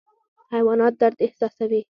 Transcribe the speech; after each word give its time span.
حیوانات 0.53 0.93
درد 1.01 1.17
احساسوي 1.25 1.79